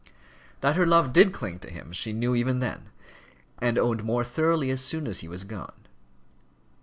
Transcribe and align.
That 0.61 0.77
her 0.77 0.87
love 0.87 1.13
did 1.13 1.31
cling 1.31 1.59
to 1.59 1.69
him, 1.69 1.91
she 1.93 2.11
knew 2.11 2.33
even 2.33 2.57
then, 2.57 2.89
and 3.59 3.77
owned 3.77 4.03
more 4.03 4.23
thoroughly 4.23 4.71
as 4.71 4.81
soon 4.81 5.05
as 5.07 5.19
he 5.19 5.27
was 5.27 5.43
gone. 5.43 5.79